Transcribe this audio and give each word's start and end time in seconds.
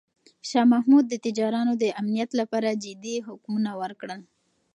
شاه 0.49 0.65
محمود 0.73 1.05
د 1.09 1.13
تجارانو 1.25 1.73
د 1.77 1.83
امنیت 2.01 2.31
لپاره 2.39 2.79
جدي 2.83 3.15
حکمونه 3.27 3.71
ورکړل. 3.81 4.21